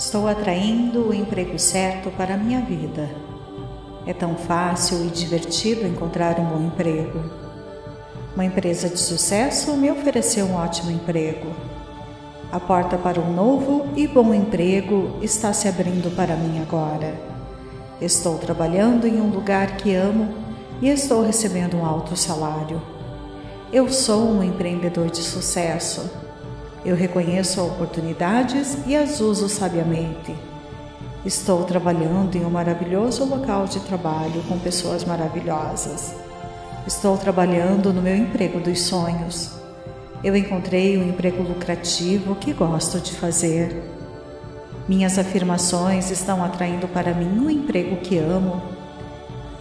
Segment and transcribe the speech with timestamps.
[0.00, 3.06] Estou atraindo o emprego certo para a minha vida.
[4.06, 7.22] É tão fácil e divertido encontrar um bom emprego.
[8.34, 11.54] Uma empresa de sucesso me ofereceu um ótimo emprego.
[12.50, 17.14] A porta para um novo e bom emprego está se abrindo para mim agora.
[18.00, 20.34] Estou trabalhando em um lugar que amo
[20.80, 22.80] e estou recebendo um alto salário.
[23.70, 26.29] Eu sou um empreendedor de sucesso.
[26.84, 30.34] Eu reconheço oportunidades e as uso sabiamente.
[31.26, 36.14] Estou trabalhando em um maravilhoso local de trabalho com pessoas maravilhosas.
[36.86, 39.50] Estou trabalhando no meu emprego dos sonhos.
[40.24, 43.76] Eu encontrei um emprego lucrativo que gosto de fazer.
[44.88, 48.62] Minhas afirmações estão atraindo para mim um emprego que amo.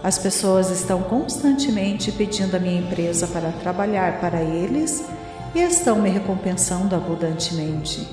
[0.01, 5.03] As pessoas estão constantemente pedindo a minha empresa para trabalhar para eles
[5.53, 8.07] e estão me recompensando abundantemente.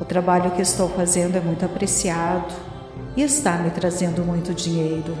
[0.00, 2.54] O trabalho que estou fazendo é muito apreciado
[3.16, 5.16] e está me trazendo muito dinheiro.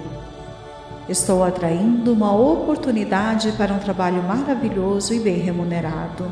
[1.08, 6.30] Estou atraindo uma oportunidade para um trabalho maravilhoso e bem remunerado.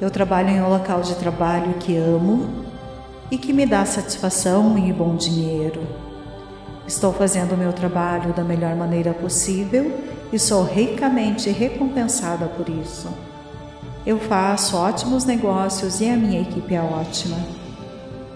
[0.00, 2.66] Eu trabalho em um local de trabalho que amo
[3.30, 5.80] e que me dá satisfação e bom dinheiro.
[6.86, 9.98] Estou fazendo o meu trabalho da melhor maneira possível
[10.32, 13.08] e sou ricamente recompensada por isso.
[14.06, 17.36] Eu faço ótimos negócios e a minha equipe é ótima.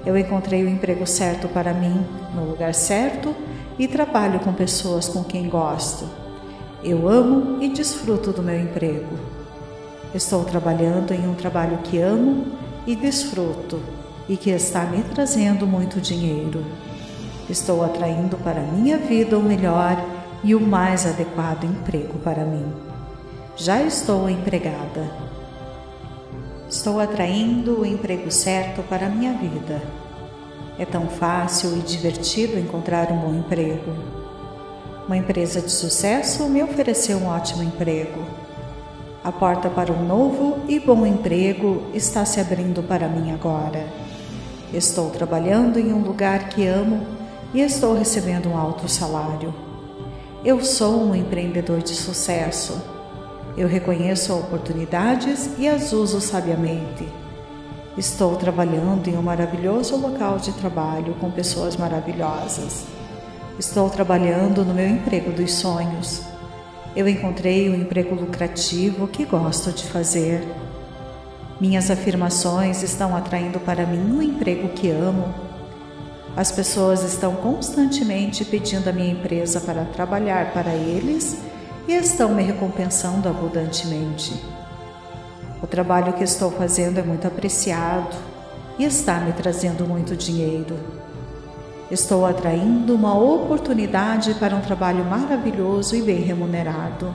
[0.05, 3.35] Eu encontrei o emprego certo para mim, no lugar certo
[3.79, 6.09] e trabalho com pessoas com quem gosto.
[6.83, 9.19] Eu amo e desfruto do meu emprego.
[10.15, 12.47] Estou trabalhando em um trabalho que amo
[12.87, 13.81] e desfruto
[14.29, 16.65] e que está me trazendo muito dinheiro.
[17.49, 22.73] Estou atraindo para minha vida o melhor e o mais adequado emprego para mim.
[23.57, 25.11] Já estou empregada.
[26.69, 29.83] Estou atraindo o emprego certo para a minha vida.
[30.79, 33.93] É tão fácil e divertido encontrar um bom emprego.
[35.07, 38.25] Uma empresa de sucesso me ofereceu um ótimo emprego.
[39.23, 43.87] A porta para um novo e bom emprego está se abrindo para mim agora.
[44.73, 47.05] Estou trabalhando em um lugar que amo
[47.53, 49.70] e estou recebendo um alto salário.
[50.43, 52.81] Eu sou um empreendedor de sucesso.
[53.59, 57.07] Eu reconheço oportunidades e as uso sabiamente.
[57.99, 62.87] Estou trabalhando em um maravilhoso local de trabalho com pessoas maravilhosas.
[63.59, 66.23] Estou trabalhando no meu emprego dos sonhos.
[66.97, 70.43] Eu encontrei um emprego lucrativo que gosto de fazer.
[71.61, 75.50] Minhas afirmações estão atraindo para mim um emprego que amo
[76.37, 81.39] as pessoas estão constantemente pedindo a minha empresa para trabalhar para eles
[81.89, 84.41] e estão me recompensando abundantemente.
[85.63, 88.17] O trabalho que estou fazendo é muito apreciado
[88.79, 90.77] e está me trazendo muito dinheiro.
[91.91, 97.13] Estou atraindo uma oportunidade para um trabalho maravilhoso e bem remunerado.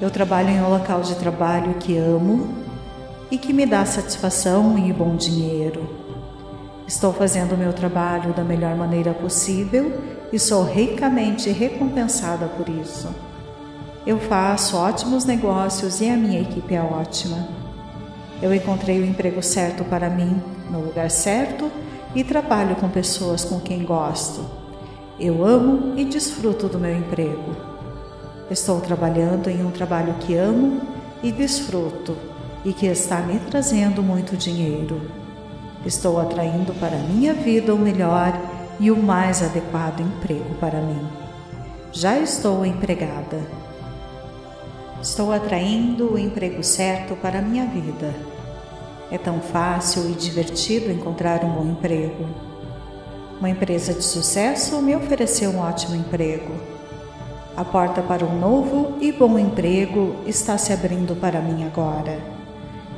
[0.00, 2.52] Eu trabalho em um local de trabalho que amo
[3.30, 6.03] e que me dá satisfação e bom dinheiro.
[6.86, 10.00] Estou fazendo o meu trabalho da melhor maneira possível
[10.30, 13.08] e sou ricamente recompensada por isso.
[14.06, 17.48] Eu faço ótimos negócios e a minha equipe é ótima.
[18.42, 21.70] Eu encontrei o emprego certo para mim, no lugar certo
[22.14, 24.44] e trabalho com pessoas com quem gosto.
[25.18, 27.56] Eu amo e desfruto do meu emprego.
[28.50, 30.82] Estou trabalhando em um trabalho que amo
[31.22, 32.14] e desfruto
[32.62, 35.23] e que está me trazendo muito dinheiro.
[35.86, 38.32] Estou atraindo para minha vida o melhor
[38.80, 41.06] e o mais adequado emprego para mim.
[41.92, 43.40] Já estou empregada.
[45.02, 48.14] Estou atraindo o emprego certo para minha vida.
[49.10, 52.26] É tão fácil e divertido encontrar um bom emprego.
[53.38, 56.54] Uma empresa de sucesso me ofereceu um ótimo emprego.
[57.54, 62.18] A porta para um novo e bom emprego está se abrindo para mim agora.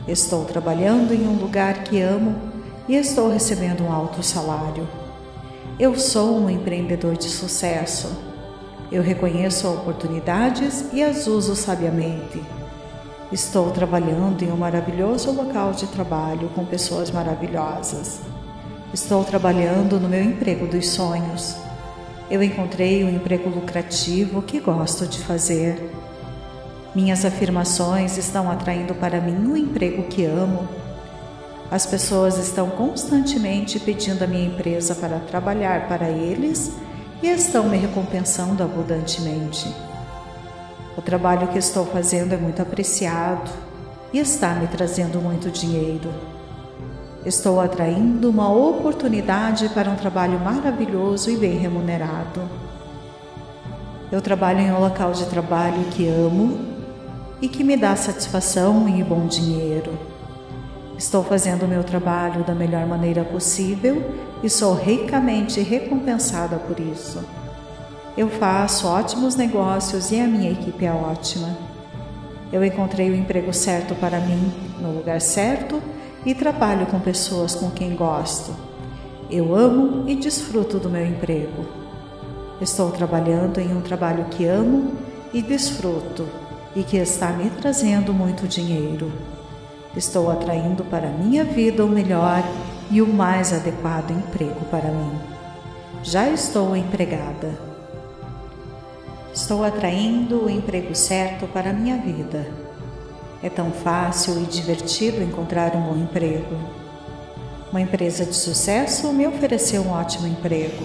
[0.07, 2.56] Estou trabalhando em um lugar que amo
[2.89, 4.87] e estou recebendo um alto salário.
[5.79, 8.11] Eu sou um empreendedor de sucesso.
[8.91, 12.41] Eu reconheço oportunidades e as uso sabiamente.
[13.33, 18.21] Estou trabalhando em um maravilhoso local de trabalho com pessoas maravilhosas.
[18.95, 21.57] Estou trabalhando no meu emprego dos sonhos.
[22.31, 25.93] Eu encontrei um emprego lucrativo que gosto de fazer.
[26.95, 30.86] Minhas afirmações estão atraindo para mim um emprego que amo
[31.71, 36.73] as pessoas estão constantemente pedindo a minha empresa para trabalhar para eles
[37.23, 39.75] e estão me recompensando abundantemente.
[40.97, 43.51] O trabalho que estou fazendo é muito apreciado
[44.13, 46.11] e está me trazendo muito dinheiro.
[47.25, 52.41] Estou atraindo uma oportunidade para um trabalho maravilhoso e bem remunerado.
[54.13, 56.61] Eu trabalho em um local de trabalho que amo
[57.43, 60.16] e que me dá satisfação e bom dinheiro.
[60.99, 64.03] Estou fazendo o meu trabalho da melhor maneira possível
[64.43, 67.23] e sou ricamente recompensada por isso.
[68.17, 71.55] Eu faço ótimos negócios e a minha equipe é ótima.
[72.51, 74.51] Eu encontrei o emprego certo para mim,
[74.81, 75.83] no lugar certo
[76.25, 78.57] e trabalho com pessoas com quem gosto.
[79.31, 81.67] Eu amo e desfruto do meu emprego.
[82.59, 84.95] Estou trabalhando em um trabalho que amo
[85.35, 86.27] e desfruto
[86.75, 89.36] e que está me trazendo muito dinheiro.
[89.97, 92.43] Estou atraindo para minha vida o melhor
[92.91, 95.19] e o mais adequado emprego para mim.
[96.03, 97.59] Já estou empregada.
[99.35, 102.47] Estou atraindo o emprego certo para minha vida
[103.43, 106.57] é tão fácil e divertido encontrar um bom emprego.
[107.71, 110.85] Uma empresa de sucesso me ofereceu um ótimo emprego.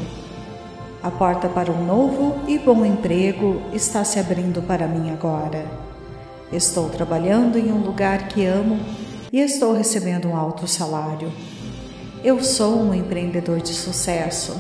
[1.02, 5.66] A porta para um novo e bom emprego está se abrindo para mim agora.
[6.52, 8.78] Estou trabalhando em um lugar que amo
[9.32, 11.32] e estou recebendo um alto salário.
[12.22, 14.60] Eu sou um empreendedor de sucesso.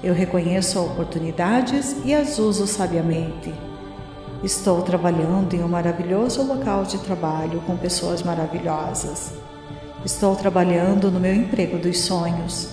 [0.00, 3.52] Eu reconheço oportunidades e as uso sabiamente.
[4.44, 9.32] Estou trabalhando em um maravilhoso local de trabalho com pessoas maravilhosas.
[10.04, 12.68] Estou trabalhando no meu emprego dos sonhos.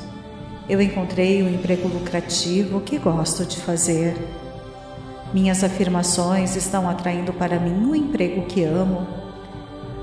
[0.70, 4.16] Eu encontrei um emprego lucrativo que gosto de fazer.
[5.36, 9.06] Minhas afirmações estão atraindo para mim um emprego que amo.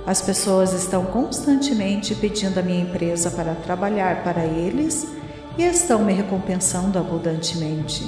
[0.06, 5.10] As pessoas estão constantemente pedindo a minha empresa para trabalhar para eles
[5.56, 8.06] e estão me recompensando abundantemente.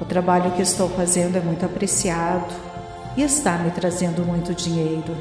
[0.00, 2.54] O trabalho que estou fazendo é muito apreciado
[3.14, 5.14] e está me trazendo muito dinheiro.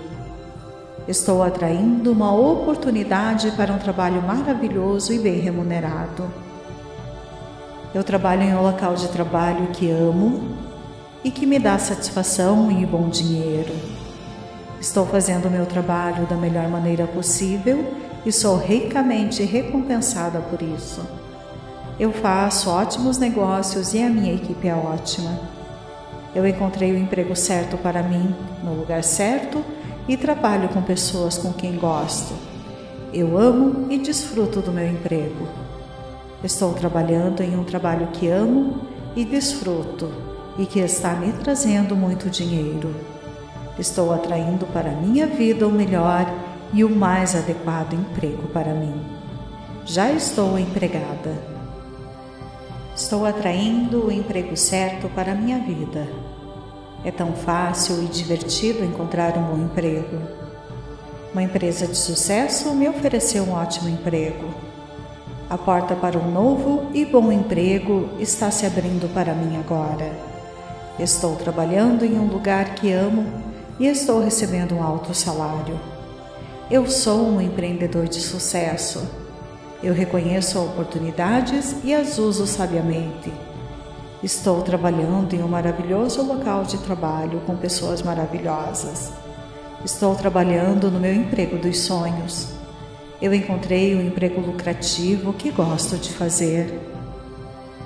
[1.10, 6.32] Estou atraindo uma oportunidade para um trabalho maravilhoso e bem remunerado.
[7.94, 10.69] Eu trabalho em um local de trabalho que amo
[11.24, 13.74] e que me dá satisfação e bom dinheiro.
[14.80, 17.94] Estou fazendo o meu trabalho da melhor maneira possível
[18.26, 21.02] e sou ricamente recompensada por isso.
[22.00, 25.38] Eu faço ótimos negócios e a minha equipe é ótima.
[26.34, 28.34] Eu encontrei o emprego certo para mim,
[28.64, 29.64] no lugar certo
[30.08, 32.34] e trabalho com pessoas com quem gosto.
[33.14, 35.48] Eu amo e desfruto do meu emprego.
[36.42, 38.82] Estou trabalhando em um trabalho que amo
[39.16, 40.29] e desfruto
[40.60, 42.94] e que está me trazendo muito dinheiro.
[43.80, 46.26] Estou atraindo para minha vida o melhor
[46.74, 48.94] e o mais adequado emprego para mim.
[49.86, 51.42] Já estou empregada.
[52.94, 56.06] Estou atraindo o emprego certo para minha vida.
[57.06, 60.18] É tão fácil e divertido encontrar um bom emprego.
[61.32, 64.54] Uma empresa de sucesso me ofereceu um ótimo emprego.
[65.50, 70.39] A porta para um novo e bom emprego está se abrindo para mim agora.
[71.00, 73.26] Estou trabalhando em um lugar que amo
[73.80, 75.80] e estou recebendo um alto salário.
[76.70, 79.08] Eu sou um empreendedor de sucesso
[79.82, 83.32] eu reconheço oportunidades e as uso sabiamente.
[84.22, 89.10] Estou trabalhando em um maravilhoso local de trabalho com pessoas maravilhosas.
[89.86, 92.50] Estou trabalhando no meu emprego dos sonhos.
[93.22, 96.78] Eu encontrei um emprego lucrativo que gosto de fazer.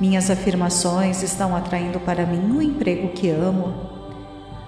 [0.04, 3.74] Minhas afirmações estão atraindo para mim um emprego que amo.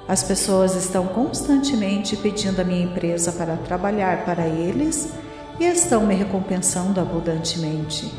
[0.07, 5.11] As pessoas estão constantemente pedindo a minha empresa para trabalhar para eles
[5.59, 8.13] e estão me recompensando abundantemente.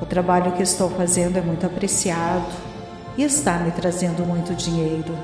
[0.00, 2.50] O trabalho que estou fazendo é muito apreciado
[3.16, 5.16] e está me trazendo muito dinheiro.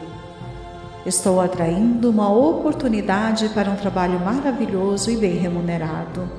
[1.04, 6.30] Estou atraindo uma oportunidade para um trabalho maravilhoso e bem remunerado.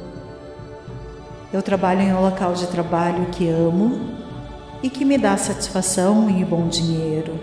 [1.52, 4.19] Eu trabalho em um local de trabalho que amo
[4.82, 7.40] e que me dá satisfação e bom dinheiro.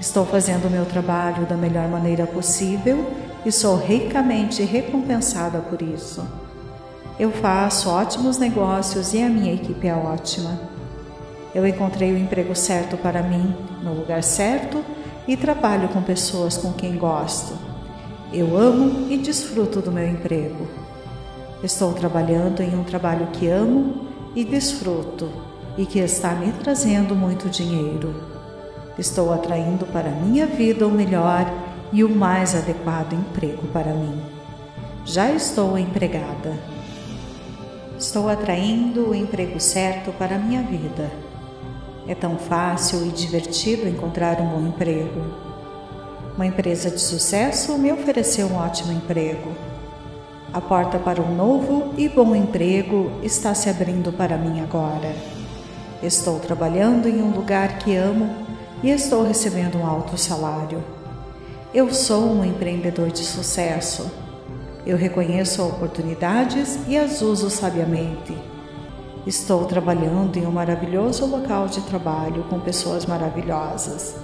[0.00, 3.10] Estou fazendo o meu trabalho da melhor maneira possível
[3.44, 6.26] e sou ricamente recompensada por isso.
[7.18, 10.58] Eu faço ótimos negócios e a minha equipe é ótima.
[11.54, 14.82] Eu encontrei o emprego certo para mim, no lugar certo
[15.28, 17.52] e trabalho com pessoas com quem gosto.
[18.32, 20.66] Eu amo e desfruto do meu emprego.
[21.62, 25.49] Estou trabalhando em um trabalho que amo e desfruto
[25.80, 28.14] e que está me trazendo muito dinheiro.
[28.98, 31.50] Estou atraindo para minha vida o melhor
[31.90, 34.20] e o mais adequado emprego para mim.
[35.06, 36.52] Já estou empregada.
[37.98, 41.10] Estou atraindo o emprego certo para minha vida.
[42.06, 45.22] É tão fácil e divertido encontrar um bom emprego.
[46.36, 49.50] Uma empresa de sucesso me ofereceu um ótimo emprego.
[50.52, 55.39] A porta para um novo e bom emprego está se abrindo para mim agora.
[56.02, 58.34] Estou trabalhando em um lugar que amo
[58.82, 60.82] e estou recebendo um alto salário.
[61.74, 64.10] Eu sou um empreendedor de sucesso.
[64.86, 68.34] Eu reconheço oportunidades e as uso sabiamente.
[69.26, 74.16] Estou trabalhando em um maravilhoso local de trabalho com pessoas maravilhosas.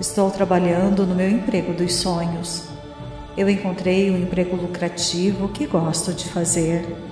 [0.00, 2.64] Estou trabalhando no meu emprego dos sonhos.
[3.36, 7.11] Eu encontrei um emprego lucrativo que gosto de fazer.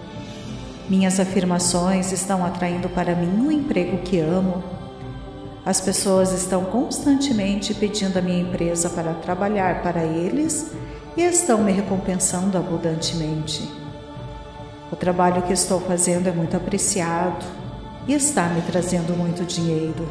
[0.90, 4.60] Minhas afirmações estão atraindo para mim um emprego que amo.
[5.64, 10.72] As pessoas estão constantemente pedindo a minha empresa para trabalhar para eles
[11.16, 13.70] e estão me recompensando abundantemente.
[14.90, 17.46] O trabalho que estou fazendo é muito apreciado
[18.08, 20.08] e está me trazendo muito dinheiro.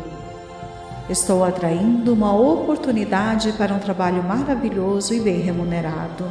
[1.09, 6.23] Estou atraindo uma oportunidade para um trabalho maravilhoso e bem remunerado.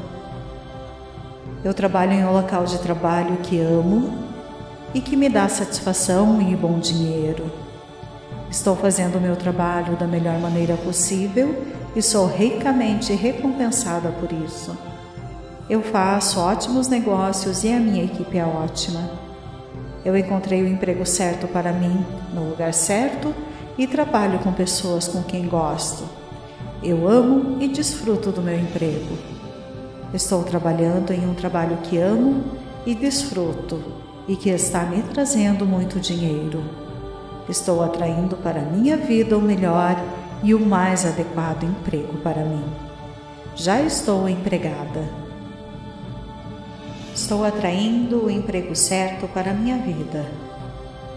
[1.63, 4.28] Eu trabalho em um local de trabalho que amo
[4.95, 7.51] e que me dá satisfação e bom dinheiro.
[8.51, 11.65] Estou fazendo o meu trabalho da melhor maneira possível
[11.95, 14.77] e sou ricamente recompensada por isso.
[15.69, 19.11] Eu faço ótimos negócios e a minha equipe é ótima.
[20.03, 23.35] Eu encontrei o emprego certo para mim, no lugar certo
[23.77, 26.05] e trabalho com pessoas com quem gosto.
[26.83, 29.19] Eu amo e desfruto do meu emprego.
[30.15, 32.45] Estou trabalhando em um trabalho que amo
[32.87, 33.98] e desfruto
[34.29, 36.63] e que está me trazendo muito dinheiro.
[37.49, 39.97] Estou atraindo para minha vida o melhor
[40.43, 42.63] e o mais adequado emprego para mim.
[43.57, 45.09] Já estou empregada.
[47.15, 50.31] Estou atraindo o emprego certo para minha vida.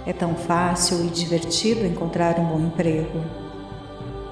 [0.07, 3.21] É tão fácil e divertido encontrar um bom emprego.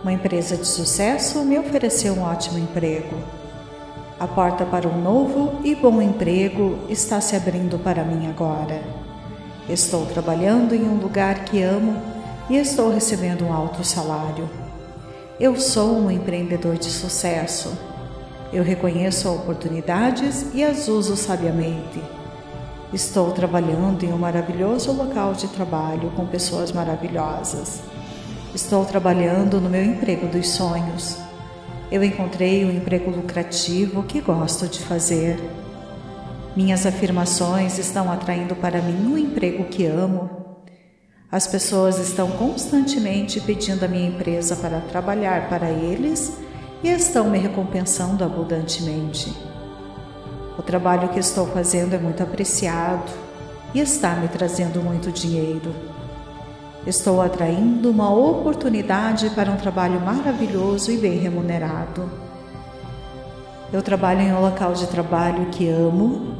[0.02, 3.39] Uma empresa de sucesso me ofereceu um ótimo emprego.
[4.20, 8.82] A porta para um novo e bom emprego está se abrindo para mim agora.
[9.70, 12.02] Estou trabalhando em um lugar que amo
[12.50, 14.50] e estou recebendo um alto salário.
[15.40, 17.72] Eu sou um empreendedor de sucesso
[18.52, 22.02] eu reconheço oportunidades e as uso sabiamente.
[22.92, 27.82] Estou trabalhando em um maravilhoso local de trabalho com pessoas maravilhosas.
[28.56, 31.29] Estou trabalhando no meu emprego dos sonhos.
[31.92, 35.40] Eu encontrei um emprego lucrativo que gosto de fazer.
[36.56, 40.30] Minhas afirmações estão atraindo para mim um emprego que amo.
[41.32, 46.38] As pessoas estão constantemente pedindo a minha empresa para trabalhar para eles
[46.84, 49.36] e estão me recompensando abundantemente.
[50.60, 53.12] O trabalho que estou fazendo é muito apreciado
[53.74, 55.74] e está me trazendo muito dinheiro.
[56.88, 62.10] Estou atraindo uma oportunidade para um trabalho maravilhoso e bem remunerado.
[63.72, 66.36] Eu trabalho em um local de trabalho que amo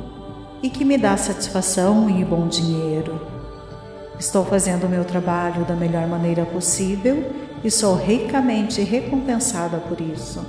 [0.64, 3.20] e que me dá satisfação e bom dinheiro.
[4.18, 7.32] Estou fazendo o meu trabalho da melhor maneira possível
[7.62, 10.44] e sou ricamente recompensada por isso.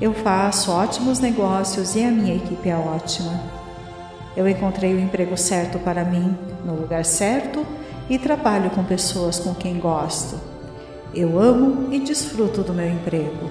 [0.00, 3.40] Eu faço ótimos negócios e a minha equipe é ótima.
[4.36, 7.66] Eu encontrei o emprego certo para mim, no lugar certo
[8.12, 10.38] e trabalho com pessoas com quem gosto.
[11.14, 13.50] Eu amo e desfruto do meu emprego.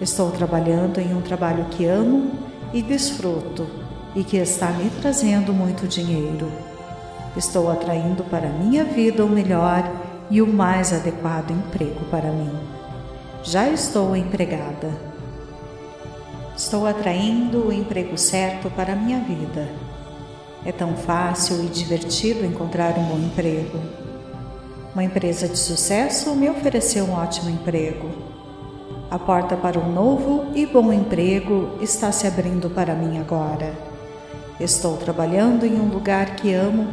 [0.00, 2.32] Estou trabalhando em um trabalho que amo
[2.72, 3.68] e desfruto
[4.16, 6.50] e que está me trazendo muito dinheiro.
[7.36, 9.84] Estou atraindo para minha vida o melhor
[10.30, 12.58] e o mais adequado emprego para mim.
[13.42, 14.90] Já estou empregada.
[16.56, 19.68] Estou atraindo o emprego certo para minha vida.
[20.64, 23.78] É tão fácil e divertido encontrar um bom emprego.
[24.92, 28.10] Uma empresa de sucesso me ofereceu um ótimo emprego.
[29.10, 33.72] A porta para um novo e bom emprego está se abrindo para mim agora.
[34.60, 36.88] Estou trabalhando em um lugar que amo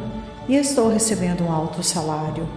[0.48, 2.48] e estou recebendo um alto salário.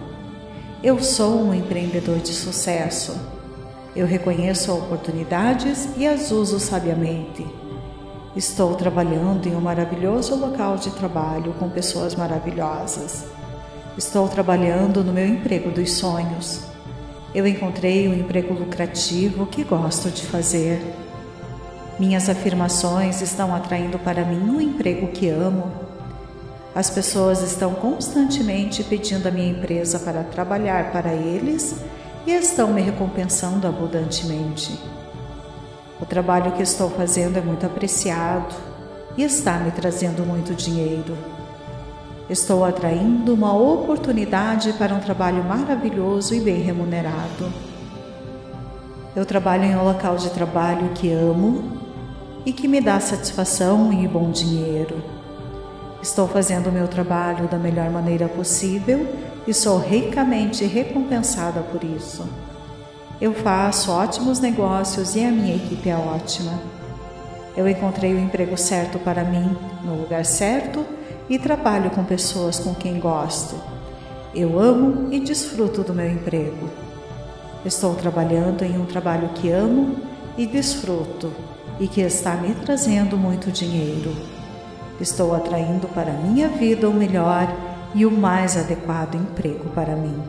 [0.82, 3.14] Eu sou um empreendedor de sucesso.
[3.94, 7.44] Eu reconheço oportunidades e as uso sabiamente.
[8.36, 13.24] Estou trabalhando em um maravilhoso local de trabalho com pessoas maravilhosas.
[13.98, 16.60] Estou trabalhando no meu emprego dos sonhos.
[17.34, 20.80] Eu encontrei um emprego lucrativo que gosto de fazer.
[21.98, 25.90] Minhas afirmações estão atraindo para mim um emprego que amo
[26.74, 31.76] as pessoas estão constantemente pedindo a minha empresa para trabalhar para eles
[32.24, 34.78] e estão me recompensando abundantemente.
[36.00, 38.54] O trabalho que estou fazendo é muito apreciado
[39.18, 41.14] e está me trazendo muito dinheiro.
[42.28, 47.52] Estou atraindo uma oportunidade para um trabalho maravilhoso e bem remunerado.
[49.14, 51.78] Eu trabalho em um local de trabalho que amo
[52.46, 55.02] e que me dá satisfação e bom dinheiro.
[56.00, 59.06] Estou fazendo o meu trabalho da melhor maneira possível
[59.46, 62.26] e sou ricamente recompensada por isso.
[63.20, 66.58] Eu faço ótimos negócios e a minha equipe é ótima.
[67.54, 70.86] Eu encontrei o emprego certo para mim, no lugar certo
[71.28, 73.56] e trabalho com pessoas com quem gosto.
[74.34, 76.70] Eu amo e desfruto do meu emprego.
[77.62, 79.96] Estou trabalhando em um trabalho que amo
[80.38, 81.30] e desfruto
[81.78, 84.16] e que está me trazendo muito dinheiro.
[84.98, 87.54] Estou atraindo para minha vida o melhor
[87.94, 90.22] e o mais adequado emprego para mim.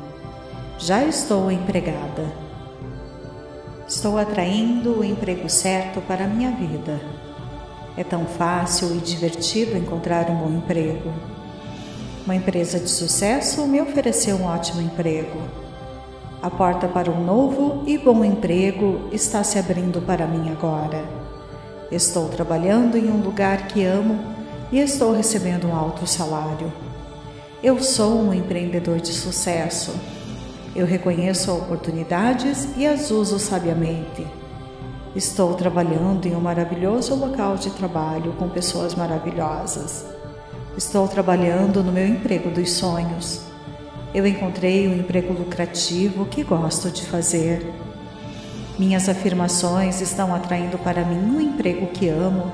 [0.77, 2.50] Já estou empregada.
[3.91, 6.97] Estou atraindo o emprego certo para a minha vida.
[7.97, 11.11] É tão fácil e divertido encontrar um bom emprego.
[12.23, 15.41] Uma empresa de sucesso me ofereceu um ótimo emprego.
[16.41, 21.03] A porta para um novo e bom emprego está se abrindo para mim agora.
[21.91, 24.17] Estou trabalhando em um lugar que amo
[24.71, 26.71] e estou recebendo um alto salário.
[27.61, 29.93] Eu sou um empreendedor de sucesso
[30.75, 34.25] eu reconheço oportunidades e as uso sabiamente.
[35.13, 40.05] Estou trabalhando em um maravilhoso local de trabalho com pessoas maravilhosas.
[40.77, 43.41] Estou trabalhando no meu emprego dos sonhos.
[44.13, 47.73] Eu encontrei um emprego lucrativo que gosto de fazer.
[48.79, 52.49] Minhas afirmações estão atraindo para mim um emprego que amo.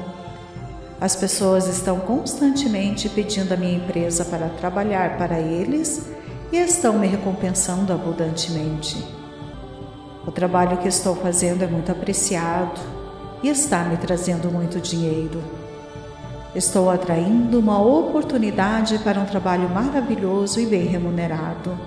[0.99, 6.07] As pessoas estão constantemente pedindo a minha empresa para trabalhar para eles
[6.51, 9.03] e estão me recompensando abundantemente.
[10.25, 12.79] O trabalho que estou fazendo é muito apreciado
[13.41, 15.41] e está me trazendo muito dinheiro.
[16.55, 21.77] Estou atraindo uma oportunidade para um trabalho maravilhoso e bem remunerado.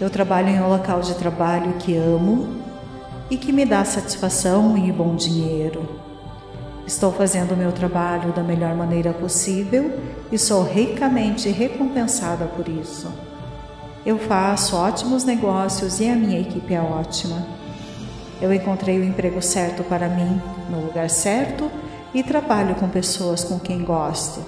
[0.00, 2.60] Eu trabalho em um local de trabalho que amo
[3.30, 6.05] e que me dá satisfação e bom dinheiro.
[6.86, 9.98] Estou fazendo o meu trabalho da melhor maneira possível
[10.30, 13.12] e sou ricamente recompensada por isso.
[14.04, 17.44] Eu faço ótimos negócios e a minha equipe é ótima.
[18.40, 21.68] Eu encontrei o emprego certo para mim, no lugar certo
[22.14, 24.40] e trabalho com pessoas com quem gosto.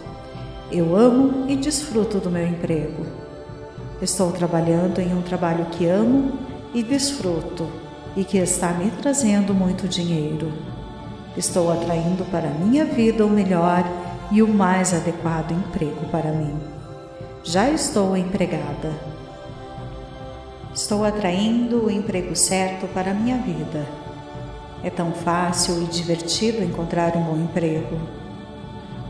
[0.70, 3.04] Eu amo e desfruto do meu emprego.
[4.00, 6.38] Estou trabalhando em um trabalho que amo
[6.72, 7.68] e desfruto
[8.16, 10.77] e que está me trazendo muito dinheiro.
[11.38, 13.84] Estou atraindo para minha vida o melhor
[14.32, 16.52] e o mais adequado emprego para mim.
[17.44, 18.92] Já estou empregada.
[20.74, 23.86] Estou atraindo o emprego certo para minha vida.
[24.82, 28.00] É tão fácil e divertido encontrar um bom emprego.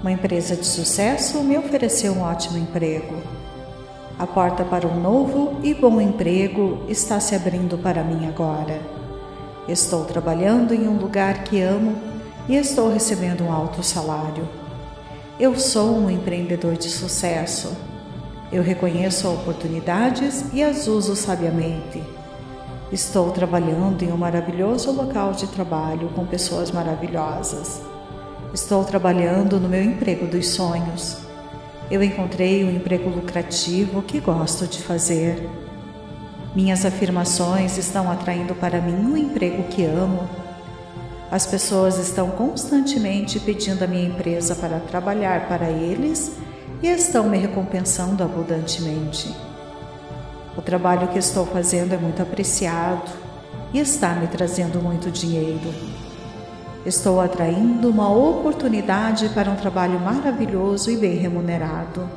[0.03, 3.23] Uma empresa de sucesso me ofereceu um ótimo emprego.
[4.19, 8.79] A porta para um novo e bom emprego está se abrindo para mim agora.
[9.67, 12.08] Estou trabalhando em um lugar que amo
[12.49, 14.49] e estou recebendo um alto salário.
[15.39, 17.77] Eu sou um empreendedor de sucesso.
[18.51, 22.03] Eu reconheço oportunidades e as uso sabiamente.
[22.91, 27.83] Estou trabalhando em um maravilhoso local de trabalho com pessoas maravilhosas.
[28.55, 31.19] Estou trabalhando no meu emprego dos sonhos.
[31.91, 35.47] Eu encontrei um emprego lucrativo que gosto de fazer.
[36.55, 40.48] Minhas afirmações estão atraindo para mim um emprego que amo
[41.31, 46.37] as pessoas estão constantemente pedindo a minha empresa para trabalhar para eles
[46.83, 49.35] e estão me recompensando abundantemente.
[50.57, 53.11] O trabalho que estou fazendo é muito apreciado
[53.73, 55.73] e está me trazendo muito dinheiro.
[56.87, 62.09] Estou atraindo uma oportunidade para um trabalho maravilhoso e bem remunerado.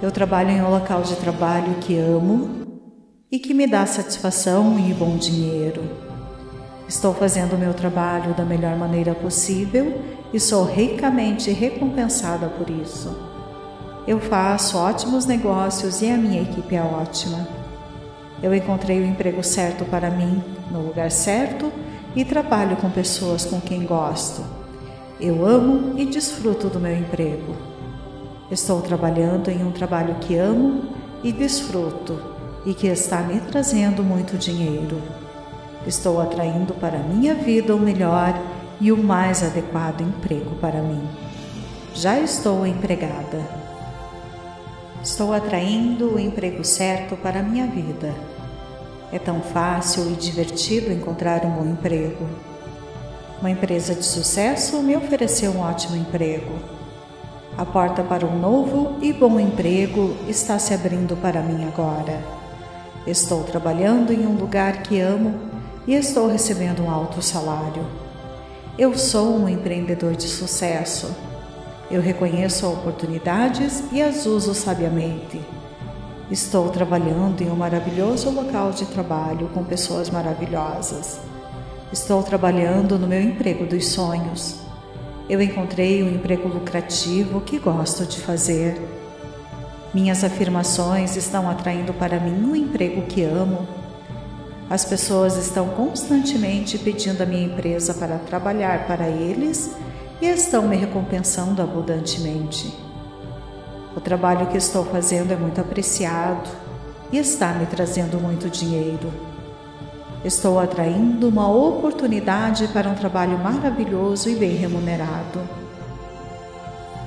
[0.00, 2.66] Eu trabalho em um local de trabalho que amo
[3.32, 6.07] e que me dá satisfação e bom dinheiro.
[6.88, 10.00] Estou fazendo o meu trabalho da melhor maneira possível
[10.32, 13.14] e sou ricamente recompensada por isso.
[14.06, 17.46] Eu faço ótimos negócios e a minha equipe é ótima.
[18.42, 21.70] Eu encontrei o emprego certo para mim, no lugar certo
[22.16, 24.42] e trabalho com pessoas com quem gosto.
[25.20, 27.54] Eu amo e desfruto do meu emprego.
[28.50, 30.84] Estou trabalhando em um trabalho que amo
[31.22, 32.18] e desfruto
[32.64, 35.17] e que está me trazendo muito dinheiro.
[35.86, 38.34] Estou atraindo para minha vida o melhor
[38.80, 41.02] e o mais adequado emprego para mim.
[41.94, 43.44] Já estou empregada.
[45.02, 48.14] Estou atraindo o emprego certo para minha vida.
[49.12, 52.26] É tão fácil e divertido encontrar um bom emprego.
[53.40, 56.52] Uma empresa de sucesso me ofereceu um ótimo emprego.
[57.56, 62.20] A porta para um novo e bom emprego está se abrindo para mim agora.
[63.06, 65.57] Estou trabalhando em um lugar que amo
[65.88, 67.82] e estou recebendo um alto salário.
[68.78, 71.10] Eu sou um empreendedor de sucesso.
[71.90, 75.40] Eu reconheço oportunidades e as uso sabiamente.
[76.30, 81.20] Estou trabalhando em um maravilhoso local de trabalho com pessoas maravilhosas.
[81.90, 84.56] Estou trabalhando no meu emprego dos sonhos.
[85.26, 88.78] Eu encontrei um emprego lucrativo que gosto de fazer.
[89.94, 93.77] Minhas afirmações estão atraindo para mim um emprego que amo.
[94.70, 99.74] As pessoas estão constantemente pedindo a minha empresa para trabalhar para eles
[100.20, 102.76] e estão me recompensando abundantemente.
[103.96, 106.50] O trabalho que estou fazendo é muito apreciado
[107.10, 109.10] e está me trazendo muito dinheiro.
[110.22, 115.40] Estou atraindo uma oportunidade para um trabalho maravilhoso e bem remunerado.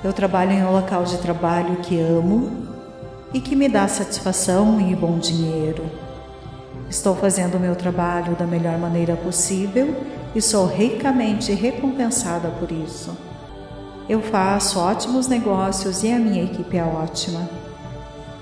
[0.04, 2.66] Eu trabalho em um local de trabalho que amo
[3.32, 6.11] e que me dá satisfação e bom dinheiro.
[6.92, 9.96] Estou fazendo o meu trabalho da melhor maneira possível
[10.36, 13.18] e sou ricamente recompensada por isso.
[14.10, 17.50] Eu faço ótimos negócios e a minha equipe é ótima.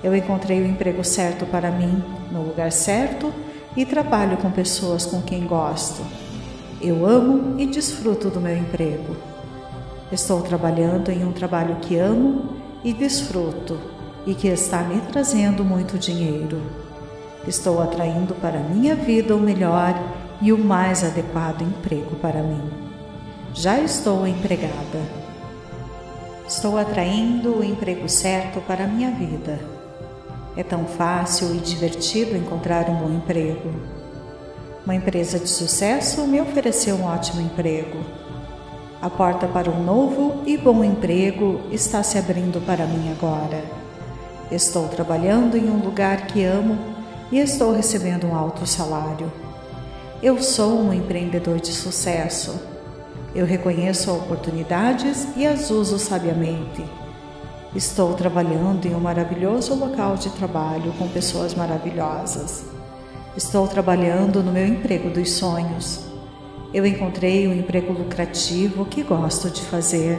[0.02, 3.32] Eu encontrei o emprego certo para mim, no lugar certo
[3.76, 6.02] e trabalho com pessoas com quem gosto.
[6.82, 9.16] Eu amo e desfruto do meu emprego.
[10.10, 13.78] Estou trabalhando em um trabalho que amo e desfruto
[14.26, 16.89] e que está me trazendo muito dinheiro.
[17.46, 19.94] Estou atraindo para minha vida o melhor
[20.42, 22.70] e o mais adequado emprego para mim.
[23.54, 25.00] Já estou empregada.
[26.46, 29.58] Estou atraindo o emprego certo para minha vida.
[30.54, 33.72] É tão fácil e divertido encontrar um bom emprego.
[34.84, 38.04] Uma empresa de sucesso me ofereceu um ótimo emprego.
[39.00, 43.64] A porta para um novo e bom emprego está se abrindo para mim agora.
[44.50, 46.99] Estou trabalhando em um lugar que amo
[47.30, 49.32] e estou recebendo um alto salário.
[50.22, 52.60] Eu sou um empreendedor de sucesso.
[53.34, 56.84] Eu reconheço oportunidades e as uso sabiamente.
[57.74, 62.64] Estou trabalhando em um maravilhoso local de trabalho com pessoas maravilhosas.
[63.36, 66.00] Estou trabalhando no meu emprego dos sonhos.
[66.74, 70.18] Eu encontrei um emprego lucrativo que gosto de fazer.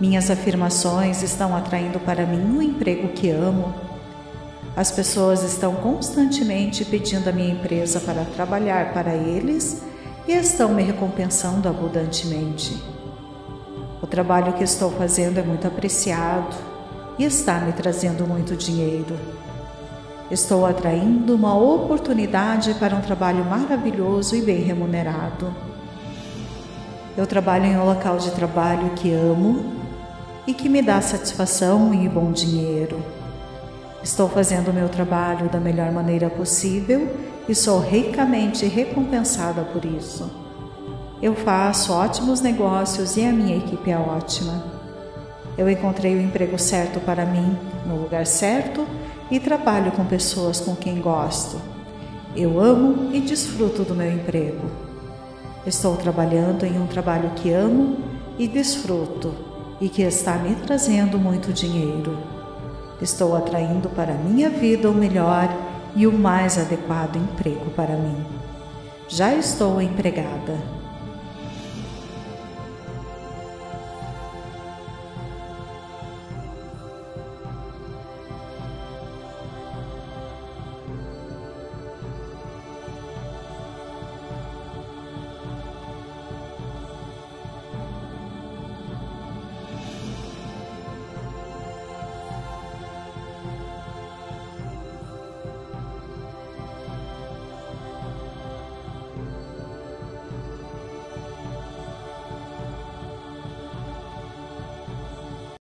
[0.00, 3.91] Minhas afirmações estão atraindo para mim um emprego que amo.
[4.74, 9.82] As pessoas estão constantemente pedindo a minha empresa para trabalhar para eles
[10.26, 12.82] e estão me recompensando abundantemente.
[14.00, 16.56] O trabalho que estou fazendo é muito apreciado
[17.18, 19.14] e está me trazendo muito dinheiro.
[20.30, 25.54] Estou atraindo uma oportunidade para um trabalho maravilhoso e bem remunerado.
[27.14, 29.74] Eu trabalho em um local de trabalho que amo
[30.46, 33.21] e que me dá satisfação e bom dinheiro.
[34.02, 37.08] Estou fazendo o meu trabalho da melhor maneira possível
[37.48, 40.28] e sou ricamente recompensada por isso.
[41.22, 44.64] Eu faço ótimos negócios e a minha equipe é ótima.
[45.56, 48.84] Eu encontrei o emprego certo para mim, no lugar certo
[49.30, 51.60] e trabalho com pessoas com quem gosto.
[52.34, 54.68] Eu amo e desfruto do meu emprego.
[55.64, 57.98] Estou trabalhando em um trabalho que amo
[58.36, 59.32] e desfruto
[59.80, 62.41] e que está me trazendo muito dinheiro.
[63.02, 65.48] Estou atraindo para minha vida o melhor
[65.96, 68.24] e o mais adequado emprego para mim.
[69.08, 70.81] Já estou empregada.